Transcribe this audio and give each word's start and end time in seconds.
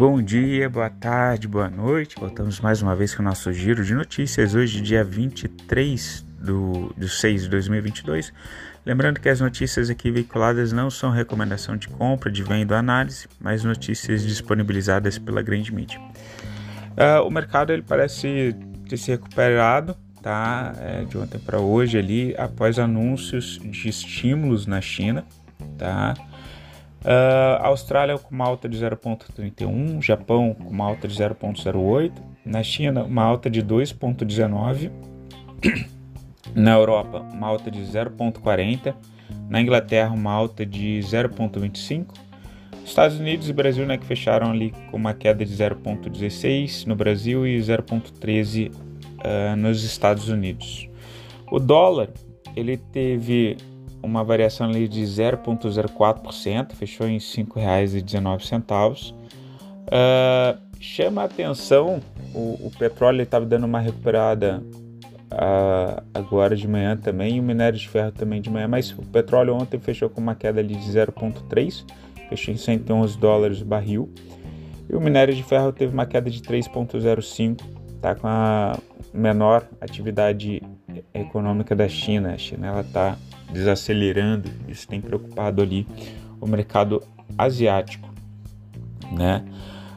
Bom 0.00 0.22
dia, 0.22 0.66
boa 0.70 0.88
tarde, 0.88 1.46
boa 1.46 1.68
noite. 1.68 2.16
Voltamos 2.18 2.58
mais 2.58 2.80
uma 2.80 2.96
vez 2.96 3.14
com 3.14 3.20
o 3.20 3.24
nosso 3.26 3.52
giro 3.52 3.84
de 3.84 3.92
notícias. 3.92 4.54
Hoje, 4.54 4.80
dia 4.80 5.04
23 5.04 6.24
do, 6.40 6.90
do 6.96 7.06
6 7.06 7.42
de 7.42 7.48
2022. 7.50 8.32
Lembrando 8.86 9.20
que 9.20 9.28
as 9.28 9.42
notícias 9.42 9.90
aqui 9.90 10.10
veiculadas 10.10 10.72
não 10.72 10.88
são 10.90 11.10
recomendação 11.10 11.76
de 11.76 11.86
compra, 11.86 12.32
de 12.32 12.42
venda 12.42 12.72
ou 12.72 12.78
análise, 12.78 13.28
mas 13.38 13.62
notícias 13.62 14.22
disponibilizadas 14.22 15.18
pela 15.18 15.42
grande 15.42 15.70
mídia. 15.70 16.00
Uh, 16.00 17.22
o 17.26 17.30
mercado 17.30 17.70
ele 17.70 17.82
parece 17.82 18.56
ter 18.88 18.96
se 18.96 19.10
recuperado 19.10 19.94
tá? 20.22 20.72
É, 20.78 21.04
de 21.04 21.18
ontem 21.18 21.38
para 21.38 21.60
hoje 21.60 21.98
ali, 21.98 22.34
após 22.38 22.78
anúncios 22.78 23.58
de 23.62 23.90
estímulos 23.90 24.66
na 24.66 24.80
China. 24.80 25.26
Tá? 25.76 26.14
Uh, 27.00 27.56
Austrália 27.62 28.18
com 28.18 28.34
uma 28.34 28.46
alta 28.46 28.68
de 28.68 28.76
0,31, 28.76 30.02
Japão 30.02 30.54
com 30.54 30.68
uma 30.68 30.84
alta 30.84 31.08
de 31.08 31.14
0,08, 31.14 32.12
na 32.44 32.62
China 32.62 33.04
uma 33.04 33.22
alta 33.22 33.48
de 33.48 33.62
2,19, 33.62 34.90
na 36.54 36.72
Europa 36.72 37.20
uma 37.32 37.46
alta 37.46 37.70
de 37.70 37.80
0,40, 37.80 38.94
na 39.48 39.62
Inglaterra 39.62 40.12
uma 40.12 40.30
alta 40.30 40.66
de 40.66 41.00
0,25, 41.02 42.08
Estados 42.84 43.18
Unidos 43.18 43.48
e 43.48 43.52
Brasil 43.54 43.86
né, 43.86 43.96
que 43.96 44.04
fecharam 44.04 44.50
ali 44.50 44.74
com 44.90 44.98
uma 44.98 45.14
queda 45.14 45.42
de 45.42 45.52
0,16 45.56 46.84
no 46.86 46.94
Brasil 46.94 47.46
e 47.46 47.58
0,13 47.60 48.70
uh, 48.70 48.74
ah, 49.24 49.56
nos 49.56 49.84
Estados 49.84 50.28
Unidos. 50.28 50.86
O 51.50 51.58
dólar 51.58 52.10
ele 52.54 52.76
teve 52.76 53.56
uma 54.02 54.24
variação 54.24 54.68
ali 54.68 54.88
de 54.88 55.02
0,04%, 55.02 56.72
fechou 56.72 57.06
em 57.06 57.14
R$ 57.14 57.18
5,19. 57.18 59.12
Uh, 59.12 60.58
chama 60.78 61.22
a 61.22 61.24
atenção, 61.24 62.00
o, 62.34 62.66
o 62.66 62.72
petróleo 62.78 63.22
estava 63.22 63.44
dando 63.44 63.64
uma 63.64 63.80
recuperada 63.80 64.62
uh, 65.32 66.02
agora 66.14 66.56
de 66.56 66.66
manhã 66.66 66.96
também, 66.96 67.36
e 67.36 67.40
o 67.40 67.42
minério 67.42 67.78
de 67.78 67.88
ferro 67.88 68.12
também 68.12 68.40
de 68.40 68.50
manhã, 68.50 68.68
mas 68.68 68.90
o 68.92 69.02
petróleo 69.02 69.54
ontem 69.54 69.78
fechou 69.78 70.08
com 70.08 70.20
uma 70.20 70.34
queda 70.34 70.60
ali 70.60 70.74
de 70.74 70.90
0,3%, 70.90 71.84
fechou 72.28 72.54
em 72.54 72.56
111 72.56 73.18
dólares 73.18 73.60
o 73.60 73.64
barril, 73.64 74.12
e 74.88 74.94
o 74.94 75.00
minério 75.00 75.34
de 75.34 75.42
ferro 75.42 75.72
teve 75.72 75.92
uma 75.92 76.06
queda 76.06 76.30
de 76.30 76.40
3,05%, 76.40 77.60
está 77.96 78.14
com 78.14 78.26
a 78.26 78.78
menor 79.12 79.64
atividade 79.80 80.62
econômica 81.12 81.74
da 81.76 81.88
China. 81.88 82.32
A 82.32 82.38
China 82.38 82.80
está 82.80 83.16
desacelerando, 83.52 84.50
isso 84.68 84.86
tem 84.86 85.00
preocupado 85.00 85.62
ali 85.62 85.86
o 86.40 86.46
mercado 86.46 87.02
asiático, 87.36 88.08
né? 89.12 89.44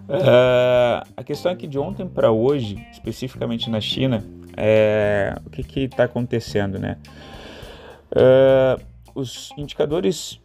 Uh, 0.07 1.07
a 1.15 1.23
questão 1.23 1.51
é 1.51 1.55
que 1.55 1.65
de 1.65 1.79
ontem 1.79 2.07
para 2.07 2.31
hoje, 2.31 2.85
especificamente 2.91 3.69
na 3.69 3.79
China, 3.79 4.23
é, 4.57 5.35
o 5.45 5.49
que 5.49 5.79
está 5.79 6.03
acontecendo, 6.03 6.77
né? 6.77 6.97
Uh, 8.11 8.81
os 9.15 9.51
indicadores 9.57 10.39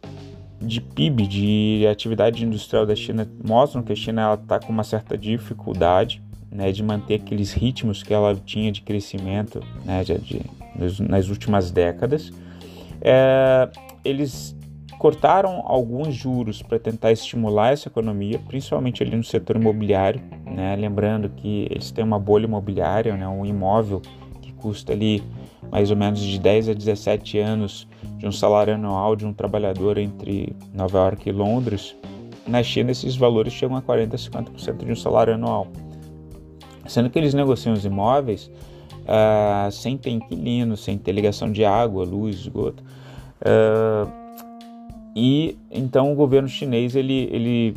de 0.61 0.81
PIB, 0.81 1.27
de 1.27 1.87
atividade 1.89 2.43
industrial 2.43 2.85
da 2.85 2.95
China, 2.95 3.29
mostram 3.43 3.81
que 3.81 3.93
a 3.93 3.95
China 3.95 4.33
está 4.33 4.59
com 4.59 4.71
uma 4.71 4.83
certa 4.83 5.17
dificuldade 5.17 6.21
né, 6.51 6.71
de 6.71 6.83
manter 6.83 7.15
aqueles 7.15 7.53
ritmos 7.53 8.03
que 8.03 8.13
ela 8.13 8.35
tinha 8.35 8.71
de 8.71 8.81
crescimento 8.81 9.61
né, 9.85 10.03
de, 10.03 10.17
de, 10.17 10.41
nas 11.07 11.29
últimas 11.29 11.71
décadas. 11.71 12.31
É, 13.01 13.69
eles 14.03 14.55
cortaram 14.97 15.63
alguns 15.65 16.13
juros 16.13 16.61
para 16.61 16.77
tentar 16.77 17.11
estimular 17.11 17.71
essa 17.71 17.87
economia, 17.87 18.37
principalmente 18.47 19.01
ali 19.01 19.15
no 19.15 19.23
setor 19.23 19.55
imobiliário, 19.55 20.21
né? 20.45 20.75
Lembrando 20.75 21.29
que 21.29 21.67
eles 21.69 21.89
têm 21.89 22.03
uma 22.03 22.19
bolha 22.19 22.45
imobiliária, 22.45 23.15
né? 23.15 23.27
um 23.27 23.45
imóvel 23.45 24.01
que 24.41 24.51
custa 24.53 24.91
ali 24.91 25.23
mais 25.71 25.89
ou 25.89 25.97
menos 25.97 26.19
de 26.19 26.37
10 26.37 26.69
a 26.69 26.73
17 26.73 27.37
anos 27.39 27.87
de 28.17 28.27
um 28.27 28.31
salário 28.31 28.73
anual 28.73 29.15
de 29.15 29.25
um 29.25 29.33
trabalhador 29.33 29.97
entre 29.97 30.55
Nova 30.73 30.97
York 30.99 31.29
e 31.29 31.31
Londres. 31.31 31.95
Na 32.45 32.61
China, 32.63 32.91
esses 32.91 33.15
valores 33.15 33.53
chegam 33.53 33.77
a 33.77 33.81
40 33.81 34.15
a 34.15 34.19
50% 34.19 34.85
de 34.85 34.91
um 34.91 34.95
salário 34.95 35.33
anual. 35.33 35.67
Sendo 36.87 37.09
que 37.09 37.19
eles 37.19 37.33
negociam 37.33 37.73
os 37.73 37.85
imóveis 37.85 38.51
uh, 39.09 39.71
sem 39.71 39.97
ter 39.97 40.11
inquilino, 40.11 40.77
sem 40.77 40.97
ter 40.97 41.11
ligação 41.11 41.51
de 41.51 41.65
água, 41.65 42.05
luz, 42.05 42.37
esgoto. 42.37 42.83
Uh, 43.41 44.09
e 45.15 45.57
então 45.71 46.13
o 46.13 46.15
governo 46.15 46.47
chinês 46.47 46.95
ele, 46.95 47.27
ele 47.31 47.73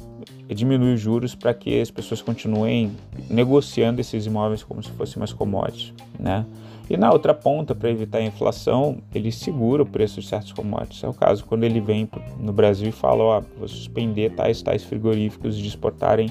diminui 0.54 0.94
os 0.94 1.00
juros 1.00 1.34
para 1.34 1.54
que 1.54 1.80
as 1.80 1.90
pessoas 1.90 2.20
continuem 2.20 2.92
negociando 3.30 4.00
esses 4.00 4.26
imóveis 4.26 4.62
como 4.62 4.82
se 4.82 4.90
fossem 4.90 5.18
mais 5.18 5.32
commodities, 5.32 5.94
né? 6.20 6.44
E 6.90 6.96
na 6.96 7.10
outra 7.10 7.32
ponta, 7.32 7.74
para 7.74 7.88
evitar 7.88 8.18
a 8.18 8.22
inflação, 8.22 8.98
ele 9.14 9.32
segura 9.32 9.82
o 9.82 9.86
preço 9.86 10.20
de 10.20 10.26
certos 10.26 10.52
commodities. 10.52 11.02
É 11.02 11.08
o 11.08 11.14
caso 11.14 11.44
quando 11.44 11.64
ele 11.64 11.80
vem 11.80 12.06
no 12.38 12.52
Brasil 12.52 12.88
e 12.88 12.92
fala, 12.92 13.22
ó, 13.22 13.42
vou 13.58 13.66
suspender 13.66 14.34
tais 14.34 14.60
tais 14.60 14.82
frigoríficos 14.82 15.56
de 15.56 15.66
exportarem 15.66 16.30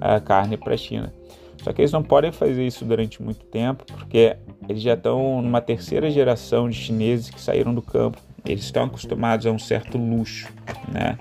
a 0.00 0.20
carne 0.20 0.56
para 0.56 0.74
a 0.74 0.76
China. 0.76 1.12
Só 1.66 1.72
que 1.72 1.80
eles 1.82 1.90
não 1.90 2.00
podem 2.04 2.30
fazer 2.30 2.64
isso 2.64 2.84
durante 2.84 3.20
muito 3.20 3.44
tempo, 3.46 3.84
porque 3.86 4.36
eles 4.68 4.80
já 4.80 4.94
estão 4.94 5.42
numa 5.42 5.60
terceira 5.60 6.08
geração 6.08 6.70
de 6.70 6.76
chineses 6.76 7.28
que 7.28 7.40
saíram 7.40 7.74
do 7.74 7.82
campo. 7.82 8.22
Eles 8.44 8.62
estão 8.62 8.84
acostumados 8.84 9.46
a 9.46 9.50
um 9.50 9.58
certo 9.58 9.98
luxo, 9.98 10.46
né? 10.92 11.18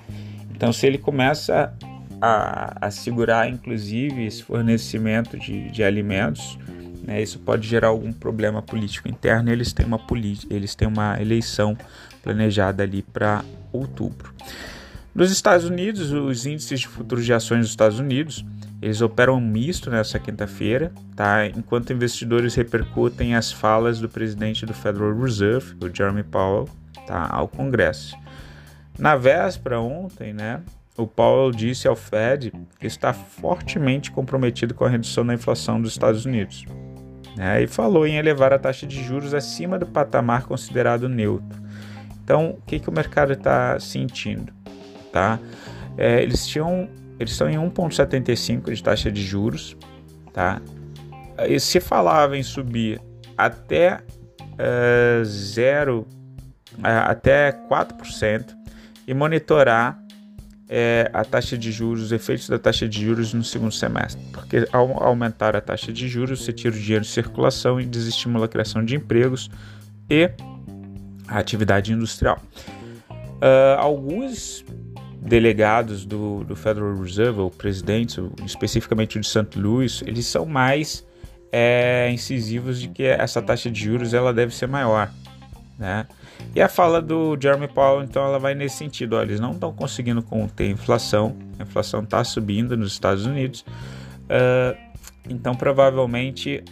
Então, 0.51 0.72
se 0.72 0.85
ele 0.85 1.00
começa 1.00 1.73
a, 2.22 2.78
a 2.79 2.91
segurar, 2.91 3.50
inclusive, 3.50 4.23
esse 4.23 4.44
fornecimento 4.44 5.35
de, 5.35 5.67
de 5.72 5.83
alimentos, 5.83 6.59
né, 7.03 7.23
isso 7.23 7.39
pode 7.39 7.67
gerar 7.67 7.88
algum 7.88 8.13
problema 8.13 8.62
político 8.62 9.09
interno. 9.09 9.51
Eles 9.51 9.73
têm 9.73 9.88
uma 9.88 10.00
eles 10.51 10.75
têm 10.75 10.88
uma 10.88 11.19
eleição 11.19 11.75
planejada 12.22 12.83
ali 12.83 13.01
para 13.01 13.44
outubro. 13.73 14.31
Nos 15.16 15.31
Estados 15.31 15.66
Unidos, 15.66 16.12
os 16.12 16.45
índices 16.45 16.81
de 16.81 16.88
futuros 16.88 17.25
de 17.25 17.33
ações 17.33 17.62
dos 17.62 17.69
Estados 17.72 17.97
Unidos 17.97 18.45
eles 18.81 19.02
operam 19.02 19.40
misto 19.40 19.90
nessa 19.90 20.19
quinta-feira, 20.19 20.91
tá? 21.16 21.46
enquanto 21.47 21.94
investidores 21.94 22.56
repercutem 22.56 23.36
as 23.36 23.52
falas 23.52 24.00
do 24.00 24.09
presidente 24.09 24.66
do 24.66 24.74
Federal 24.74 25.18
Reserve, 25.18 25.75
o 25.81 25.94
Jeremy 25.94 26.24
Powell, 26.24 26.68
tá? 27.08 27.28
ao 27.31 27.47
Congresso. 27.47 28.16
Na 28.97 29.16
véspera, 29.16 29.80
ontem, 29.80 30.34
né, 30.34 30.62
o 30.97 31.06
Powell 31.06 31.52
disse 31.52 31.88
ao 31.88 31.96
Fed 31.96 32.53
que 32.80 32.88
está 32.88 33.12
fortemente 33.12 34.12
comprometido 34.12 34.74
com 34.74 34.86
a 34.86 34.90
redução 34.90 35.25
da 35.25 35.34
inflação 35.34 35.81
dos 35.81 35.92
Estados 35.92 36.25
Unidos. 36.25 36.66
Né, 37.36 37.63
e 37.63 37.68
falou 37.68 38.07
em 38.07 38.16
elevar 38.16 38.53
a 38.53 38.59
taxa 38.59 38.88
de 38.88 39.03
juros 39.03 39.34
acima 39.34 39.78
do 39.78 39.86
patamar 39.86 40.44
considerado 40.44 41.09
neutro. 41.09 41.62
Então, 42.24 42.52
o 42.52 42.62
que, 42.66 42.80
que 42.80 42.90
o 42.90 42.94
mercado 42.94 43.34
está 43.34 43.80
sentindo? 43.80 44.53
Tá? 45.12 45.38
É, 45.97 46.24
eles 46.24 46.47
tinham 46.47 46.90
eles 47.20 47.31
estão 47.31 47.50
em 47.50 47.56
1,75 47.56 48.74
de 48.74 48.84
taxa 48.84 49.12
de 49.12 49.22
juros, 49.22 49.76
tá? 50.34 50.62
E 51.48 51.59
se 51.59 51.80
falava 51.80 52.38
em 52.38 52.44
subir 52.44 53.02
até 53.38 54.00
uh, 54.00 55.25
zero, 55.25 56.08
uh, 56.78 57.06
até 57.06 57.52
4% 57.52 58.56
e 59.08 59.14
monitorar 59.14 59.98
uh, 59.98 61.09
a 61.14 61.24
taxa 61.24 61.58
de 61.58 61.72
juros, 61.72 62.04
os 62.04 62.12
efeitos 62.12 62.50
da 62.50 62.58
taxa 62.58 62.88
de 62.88 63.04
juros 63.04 63.34
no 63.34 63.44
segundo 63.44 63.74
semestre, 63.74 64.22
porque 64.31 64.68
ao 64.72 65.04
aumentar 65.04 65.56
a 65.56 65.62
taxa 65.62 65.92
de 65.92 66.08
juros, 66.08 66.44
você 66.44 66.54
tira 66.54 66.75
o 66.75 66.80
dinheiro 66.80 67.04
de 67.04 67.12
circulação 67.12 67.80
e 67.80 67.86
desestimula 67.86 68.46
a 68.46 68.50
criação 68.50 68.84
de 68.84 68.96
empregos 68.96 69.50
e 70.09 70.30
a 71.28 71.40
atividade 71.40 71.92
industrial. 71.92 72.40
Alguns 73.78 74.63
delegados 75.25 76.06
do, 76.06 76.44
do 76.44 76.56
Federal 76.56 76.95
Reserve, 76.95 77.39
ou 77.39 77.50
presidentes, 77.50 78.18
especificamente 78.45 79.19
de 79.19 79.27
St. 79.27 79.57
Louis, 79.57 80.04
eles 80.06 80.27
são 80.27 80.45
mais 80.45 81.06
é, 81.51 82.10
incisivos 82.12 82.80
de 82.80 82.88
que 82.89 83.04
essa 83.04 83.42
taxa 83.42 83.72
de 83.72 83.83
juros 83.83 84.13
ela 84.13 84.31
deve 84.31 84.56
ser 84.56 84.68
maior. 84.68 85.12
Né? 85.80 86.06
E 86.54 86.62
a 86.62 86.69
fala 86.69 87.01
do 87.01 87.38
Jeremy 87.42 87.68
Powell, 87.68 88.04
então, 88.04 88.24
ela 88.24 88.38
vai 88.38 88.54
nesse 88.54 88.77
sentido: 88.77 89.16
ó, 89.16 89.22
eles 89.22 89.39
não 89.39 89.51
estão 89.51 89.74
conseguindo 89.74 90.22
conter 90.22 90.66
a 90.66 90.72
inflação, 90.72 91.36
a 91.60 91.63
inflação 91.63 92.04
está 92.04 92.24
subindo 92.24 92.77
nos 92.77 92.94
Estados 92.94 93.25
Unidos, 93.25 93.66
uh, 94.30 94.77
então 95.27 95.56
provavelmente 95.56 96.63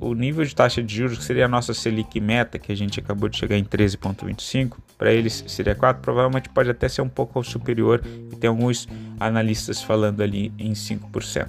o 0.00 0.14
nível 0.14 0.44
de 0.44 0.54
taxa 0.54 0.82
de 0.82 0.94
juros, 0.94 1.18
que 1.18 1.24
seria 1.24 1.46
a 1.46 1.48
nossa 1.48 1.72
Selic 1.72 2.20
meta, 2.20 2.58
que 2.58 2.70
a 2.72 2.76
gente 2.76 3.00
acabou 3.00 3.28
de 3.28 3.36
chegar 3.36 3.56
em 3.56 3.64
13,25, 3.64 4.76
para 4.98 5.12
eles 5.12 5.44
seria 5.46 5.74
4, 5.74 6.02
provavelmente 6.02 6.48
pode 6.48 6.70
até 6.70 6.88
ser 6.88 7.02
um 7.02 7.08
pouco 7.08 7.42
superior, 7.42 8.02
e 8.32 8.36
tem 8.36 8.48
alguns 8.48 8.88
analistas 9.18 9.82
falando 9.82 10.22
ali 10.22 10.52
em 10.58 10.72
5%. 10.72 11.48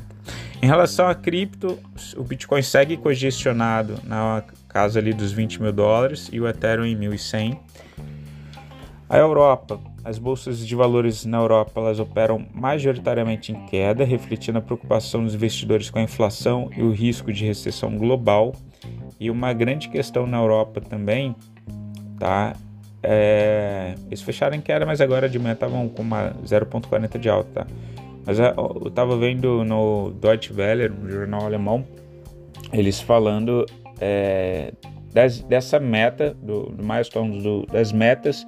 Em 0.61 0.67
relação 0.67 1.07
a 1.07 1.13
cripto, 1.13 1.77
o 2.15 2.23
Bitcoin 2.23 2.61
segue 2.61 2.97
congestionado 2.97 3.99
na 4.03 4.43
casa 4.69 4.99
ali 4.99 5.13
dos 5.13 5.31
20 5.31 5.61
mil 5.61 5.71
dólares 5.71 6.29
e 6.31 6.39
o 6.39 6.47
Ethereum 6.47 6.85
em 6.85 6.97
1.100. 6.97 7.57
A 9.07 9.17
Europa, 9.17 9.79
as 10.03 10.17
bolsas 10.17 10.65
de 10.65 10.75
valores 10.75 11.25
na 11.25 11.37
Europa 11.37 11.79
elas 11.79 11.99
operam 11.99 12.45
majoritariamente 12.53 13.51
em 13.51 13.65
queda, 13.65 14.03
refletindo 14.03 14.57
a 14.57 14.61
preocupação 14.61 15.23
dos 15.23 15.35
investidores 15.35 15.89
com 15.91 15.99
a 15.99 16.01
inflação 16.01 16.69
e 16.75 16.81
o 16.81 16.91
risco 16.91 17.31
de 17.31 17.45
recessão 17.45 17.95
global. 17.97 18.53
E 19.19 19.29
uma 19.29 19.53
grande 19.53 19.89
questão 19.89 20.25
na 20.25 20.37
Europa 20.37 20.81
também, 20.81 21.35
tá? 22.19 22.55
É, 23.01 23.93
eles 24.07 24.23
fecharam 24.23 24.55
em 24.55 24.61
queda, 24.61 24.85
mas 24.85 24.99
agora 24.99 25.29
de 25.29 25.37
manhã 25.37 25.53
estavam 25.53 25.87
com 25.87 26.01
uma 26.01 26.31
0,40 26.43 27.19
de 27.19 27.29
alta. 27.29 27.65
Tá? 27.65 27.67
Mas 28.25 28.39
é, 28.39 28.53
eu 28.57 28.87
estava 28.87 29.15
vendo 29.15 29.63
no 29.63 30.11
Deutsche 30.19 30.51
Welle, 30.51 30.89
no 30.89 31.09
jornal 31.09 31.45
alemão, 31.45 31.85
eles 32.73 32.99
falando 32.99 33.65
é, 34.01 34.73
das, 35.13 35.41
dessa 35.41 35.79
meta, 35.79 36.35
do, 36.41 36.71
do 36.71 36.83
milestone 36.83 37.41
do, 37.41 37.65
das 37.67 37.91
metas 37.91 38.45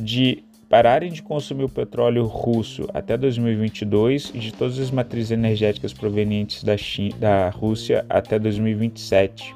de 0.00 0.42
pararem 0.68 1.10
de 1.10 1.20
consumir 1.20 1.64
o 1.64 1.68
petróleo 1.68 2.24
russo 2.26 2.86
até 2.94 3.16
2022 3.16 4.30
e 4.32 4.38
de 4.38 4.52
todas 4.52 4.78
as 4.78 4.90
matrizes 4.90 5.32
energéticas 5.32 5.92
provenientes 5.92 6.62
da, 6.62 6.76
China, 6.76 7.16
da 7.18 7.50
Rússia 7.50 8.06
até 8.08 8.38
2027. 8.38 9.54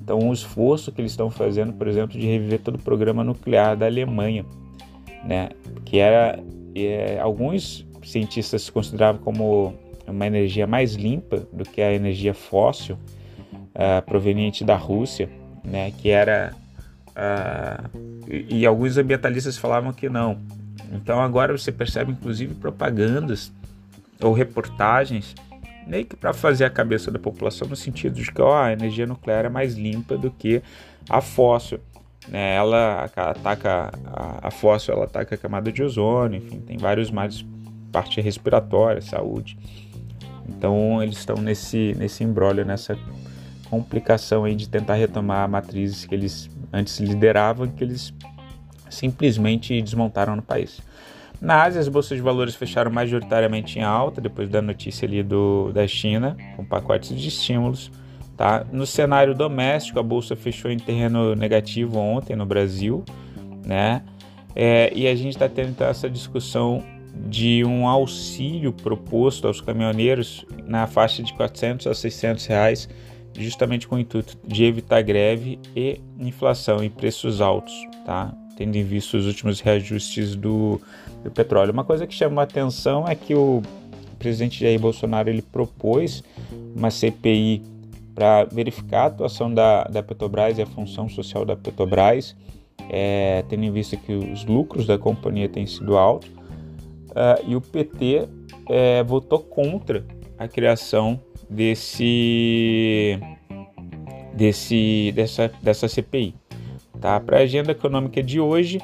Então, 0.00 0.28
o 0.28 0.32
esforço 0.32 0.92
que 0.92 1.00
eles 1.00 1.10
estão 1.12 1.28
fazendo, 1.28 1.72
por 1.72 1.88
exemplo, 1.88 2.18
de 2.18 2.24
reviver 2.24 2.60
todo 2.60 2.76
o 2.76 2.78
programa 2.78 3.24
nuclear 3.24 3.76
da 3.76 3.86
Alemanha, 3.86 4.46
né, 5.24 5.50
que 5.84 5.98
era 5.98 6.38
é, 6.74 7.18
alguns 7.20 7.84
cientistas 8.04 8.70
consideravam 8.70 9.20
como 9.20 9.74
uma 10.06 10.26
energia 10.26 10.66
mais 10.66 10.94
limpa 10.94 11.46
do 11.52 11.64
que 11.64 11.82
a 11.82 11.92
energia 11.92 12.32
fóssil 12.32 12.96
uh, 13.74 14.02
proveniente 14.06 14.64
da 14.64 14.76
Rússia, 14.76 15.28
né, 15.64 15.92
que 15.98 16.08
era 16.08 16.54
uh, 17.18 17.90
e, 18.28 18.60
e 18.60 18.66
alguns 18.66 18.96
ambientalistas 18.96 19.58
falavam 19.58 19.92
que 19.92 20.08
não. 20.08 20.38
Então 20.92 21.20
agora 21.20 21.56
você 21.56 21.72
percebe 21.72 22.12
inclusive 22.12 22.54
propagandas 22.54 23.52
ou 24.20 24.32
reportagens 24.32 25.34
meio 25.86 26.04
que 26.04 26.16
para 26.16 26.32
fazer 26.32 26.64
a 26.64 26.70
cabeça 26.70 27.10
da 27.10 27.18
população 27.18 27.66
no 27.66 27.76
sentido 27.76 28.14
de 28.20 28.30
que 28.30 28.42
ó, 28.42 28.62
a 28.62 28.72
energia 28.72 29.06
nuclear 29.06 29.46
é 29.46 29.48
mais 29.48 29.74
limpa 29.74 30.16
do 30.16 30.30
que 30.30 30.62
a 31.08 31.20
fóssil. 31.20 31.80
Né? 32.28 32.56
Ela 32.56 33.04
ataca 33.16 33.90
a, 34.06 34.48
a 34.48 34.50
fóssil, 34.50 34.92
ela 34.92 35.04
ataca 35.04 35.34
a 35.34 35.38
camada 35.38 35.72
de 35.72 35.82
ozônio, 35.82 36.38
enfim, 36.38 36.60
tem 36.60 36.76
vários 36.76 37.10
mais 37.10 37.44
parte 37.90 38.20
respiratória, 38.20 39.00
saúde. 39.00 39.56
Então 40.46 41.02
eles 41.02 41.18
estão 41.18 41.36
nesse 41.36 41.94
nesse 41.96 42.22
embrólio, 42.22 42.66
nessa 42.66 42.98
complicação 43.70 44.44
aí 44.44 44.54
de 44.54 44.68
tentar 44.68 44.94
retomar 44.94 45.48
matrizes 45.48 46.04
que 46.04 46.14
eles 46.14 46.50
antes 46.72 46.98
lideravam 46.98 47.68
que 47.68 47.82
eles 47.82 48.12
simplesmente 48.90 49.80
desmontaram 49.80 50.36
no 50.36 50.42
país. 50.42 50.80
Na 51.40 51.62
Ásia, 51.62 51.80
as 51.80 51.88
bolsas 51.88 52.16
de 52.16 52.22
valores 52.22 52.56
fecharam 52.56 52.90
majoritariamente 52.90 53.78
em 53.78 53.82
alta, 53.82 54.20
depois 54.20 54.48
da 54.48 54.60
notícia 54.60 55.06
ali 55.06 55.22
do, 55.22 55.70
da 55.72 55.86
China, 55.86 56.36
com 56.56 56.64
pacotes 56.64 57.16
de 57.16 57.28
estímulos. 57.28 57.92
Tá? 58.36 58.64
No 58.72 58.86
cenário 58.86 59.34
doméstico, 59.34 59.98
a 59.98 60.02
bolsa 60.02 60.34
fechou 60.34 60.70
em 60.70 60.78
terreno 60.78 61.34
negativo 61.34 61.98
ontem 61.98 62.34
no 62.34 62.44
Brasil, 62.46 63.04
né? 63.64 64.02
É, 64.54 64.92
e 64.94 65.06
a 65.06 65.14
gente 65.14 65.34
está 65.34 65.48
tendo 65.48 65.70
então, 65.70 65.86
essa 65.86 66.10
discussão 66.10 66.82
de 67.14 67.64
um 67.64 67.86
auxílio 67.86 68.72
proposto 68.72 69.46
aos 69.46 69.60
caminhoneiros 69.60 70.44
na 70.66 70.86
faixa 70.86 71.22
de 71.22 71.32
400 71.34 71.86
a 71.86 71.94
600 71.94 72.46
reais, 72.46 72.88
justamente 73.38 73.86
com 73.86 73.96
o 73.96 73.98
intuito 73.98 74.36
de 74.46 74.64
evitar 74.64 75.02
greve 75.02 75.58
e 75.74 76.00
inflação 76.18 76.82
e 76.82 76.90
preços 76.90 77.40
altos, 77.40 77.74
tá? 78.04 78.34
tendo 78.56 78.76
em 78.76 78.82
vista 78.82 79.16
os 79.16 79.26
últimos 79.26 79.60
reajustes 79.60 80.34
do, 80.34 80.80
do 81.22 81.30
petróleo. 81.30 81.72
Uma 81.72 81.84
coisa 81.84 82.06
que 82.06 82.14
chama 82.14 82.42
a 82.42 82.44
atenção 82.44 83.06
é 83.06 83.14
que 83.14 83.34
o 83.34 83.62
presidente 84.18 84.60
Jair 84.60 84.80
Bolsonaro 84.80 85.30
ele 85.30 85.42
propôs 85.42 86.24
uma 86.74 86.90
CPI 86.90 87.62
para 88.14 88.44
verificar 88.44 89.02
a 89.02 89.06
atuação 89.06 89.54
da, 89.54 89.84
da 89.84 90.02
Petrobras 90.02 90.58
e 90.58 90.62
a 90.62 90.66
função 90.66 91.08
social 91.08 91.44
da 91.44 91.54
Petrobras, 91.54 92.34
é, 92.90 93.44
tendo 93.48 93.62
em 93.62 93.70
vista 93.70 93.96
que 93.96 94.12
os 94.12 94.44
lucros 94.44 94.88
da 94.88 94.98
companhia 94.98 95.48
têm 95.48 95.64
sido 95.64 95.96
altos, 95.96 96.28
uh, 96.28 97.46
e 97.46 97.54
o 97.54 97.60
PT 97.60 98.28
é, 98.68 99.04
votou 99.04 99.38
contra 99.38 100.04
a 100.36 100.48
criação 100.48 101.20
desse, 101.48 103.18
desse 104.34 105.12
dessa, 105.14 105.50
dessa 105.62 105.88
CPI. 105.88 106.34
Tá? 107.00 107.20
Para 107.20 107.38
a 107.38 107.42
agenda 107.42 107.72
econômica 107.72 108.22
de 108.22 108.40
hoje, 108.40 108.80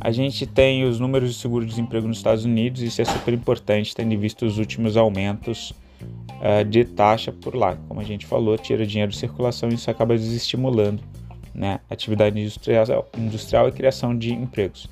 a 0.00 0.10
gente 0.10 0.46
tem 0.46 0.84
os 0.84 0.98
números 0.98 1.34
de 1.34 1.40
seguro-desemprego 1.40 2.08
nos 2.08 2.16
Estados 2.16 2.44
Unidos, 2.44 2.82
isso 2.82 3.00
é 3.00 3.04
super 3.04 3.32
importante, 3.32 3.94
tendo 3.94 4.18
visto 4.18 4.44
os 4.44 4.58
últimos 4.58 4.96
aumentos 4.96 5.70
uh, 5.70 6.64
de 6.68 6.84
taxa 6.84 7.32
por 7.32 7.54
lá. 7.54 7.76
Como 7.88 8.00
a 8.00 8.04
gente 8.04 8.26
falou, 8.26 8.58
tira 8.58 8.86
dinheiro 8.86 9.12
de 9.12 9.18
circulação 9.18 9.68
e 9.68 9.74
isso 9.74 9.90
acaba 9.90 10.16
desestimulando 10.16 11.00
né, 11.54 11.80
atividade 11.88 12.38
industrial, 12.40 13.08
industrial 13.16 13.68
e 13.68 13.72
criação 13.72 14.16
de 14.16 14.32
empregos. 14.32 14.88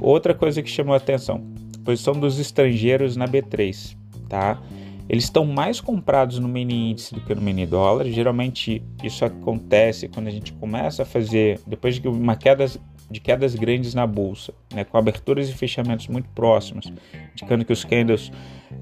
Outra 0.00 0.34
coisa 0.34 0.62
que 0.62 0.70
chamou 0.70 0.94
a 0.94 0.96
atenção, 0.96 1.42
posição 1.84 2.14
dos 2.14 2.38
estrangeiros 2.38 3.16
na 3.16 3.26
B3, 3.26 3.96
tá? 4.28 4.60
Eles 5.08 5.24
estão 5.24 5.44
mais 5.44 5.80
comprados 5.80 6.38
no 6.38 6.48
mini 6.48 6.90
índice 6.90 7.14
do 7.14 7.20
que 7.20 7.34
no 7.34 7.42
mini 7.42 7.66
dólar. 7.66 8.06
Geralmente 8.06 8.82
isso 9.02 9.24
acontece 9.24 10.08
quando 10.08 10.28
a 10.28 10.30
gente 10.30 10.52
começa 10.54 11.02
a 11.02 11.06
fazer, 11.06 11.60
depois 11.66 12.00
de 12.00 12.08
uma 12.08 12.36
queda 12.36 12.66
de 13.10 13.20
quedas 13.20 13.54
grandes 13.54 13.94
na 13.94 14.06
bolsa, 14.06 14.52
né, 14.72 14.82
com 14.82 14.96
aberturas 14.96 15.48
e 15.48 15.52
fechamentos 15.52 16.08
muito 16.08 16.28
próximos, 16.30 16.90
indicando 17.32 17.64
que 17.64 17.72
os 17.72 17.84
candles 17.84 18.32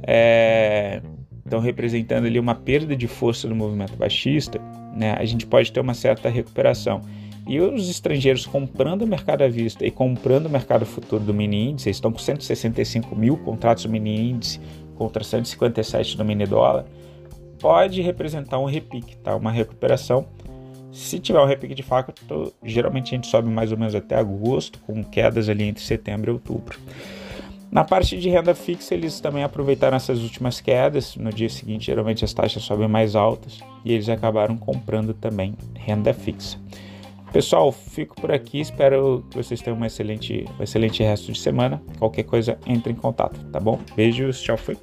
é, 0.04 1.02
estão 1.44 1.60
representando 1.60 2.26
ali 2.26 2.38
uma 2.38 2.54
perda 2.54 2.94
de 2.94 3.08
força 3.08 3.48
no 3.48 3.54
movimento 3.54 3.96
baixista, 3.96 4.60
né, 4.94 5.14
a 5.18 5.24
gente 5.24 5.44
pode 5.44 5.72
ter 5.72 5.80
uma 5.80 5.92
certa 5.92 6.28
recuperação. 6.28 7.00
E 7.48 7.60
os 7.60 7.90
estrangeiros 7.90 8.46
comprando 8.46 9.02
o 9.02 9.06
mercado 9.06 9.42
à 9.42 9.48
vista 9.48 9.84
e 9.84 9.90
comprando 9.90 10.46
o 10.46 10.50
mercado 10.50 10.86
futuro 10.86 11.24
do 11.24 11.34
mini 11.34 11.70
índice, 11.70 11.90
estão 11.90 12.12
com 12.12 12.18
165 12.18 13.16
mil 13.16 13.36
contratos 13.38 13.84
do 13.84 13.90
mini 13.90 14.30
índice 14.30 14.60
contra 14.96 15.24
157 15.24 16.18
no 16.18 16.24
mini 16.24 16.46
dólar, 16.46 16.84
pode 17.58 18.00
representar 18.02 18.58
um 18.58 18.64
repique, 18.64 19.16
tá? 19.16 19.36
uma 19.36 19.50
recuperação. 19.50 20.26
Se 20.92 21.18
tiver 21.18 21.40
um 21.40 21.46
repique 21.46 21.74
de 21.74 21.82
fato, 21.82 22.12
geralmente 22.62 23.14
a 23.14 23.16
gente 23.16 23.26
sobe 23.26 23.48
mais 23.48 23.72
ou 23.72 23.78
menos 23.78 23.94
até 23.94 24.16
agosto, 24.16 24.78
com 24.80 25.02
quedas 25.02 25.48
ali 25.48 25.64
entre 25.64 25.82
setembro 25.82 26.30
e 26.30 26.34
outubro. 26.34 26.78
Na 27.72 27.82
parte 27.82 28.18
de 28.18 28.28
renda 28.28 28.54
fixa, 28.54 28.92
eles 28.92 29.18
também 29.18 29.42
aproveitaram 29.42 29.96
essas 29.96 30.18
últimas 30.18 30.60
quedas. 30.60 31.16
No 31.16 31.32
dia 31.32 31.48
seguinte, 31.48 31.86
geralmente 31.86 32.22
as 32.22 32.34
taxas 32.34 32.62
sobem 32.62 32.86
mais 32.86 33.16
altas 33.16 33.60
e 33.82 33.94
eles 33.94 34.10
acabaram 34.10 34.58
comprando 34.58 35.14
também 35.14 35.54
renda 35.74 36.12
fixa. 36.12 36.58
Pessoal, 37.32 37.72
fico 37.72 38.14
por 38.20 38.30
aqui. 38.30 38.60
Espero 38.60 39.24
que 39.30 39.36
vocês 39.36 39.62
tenham 39.62 39.78
um 39.78 39.84
excelente, 39.84 40.44
um 40.58 40.62
excelente 40.62 41.02
resto 41.02 41.32
de 41.32 41.38
semana. 41.38 41.82
Qualquer 41.98 42.24
coisa, 42.24 42.58
entre 42.66 42.92
em 42.92 42.96
contato, 42.96 43.42
tá 43.46 43.58
bom? 43.58 43.80
Beijos, 43.96 44.40
tchau, 44.42 44.58
fui. 44.58 44.76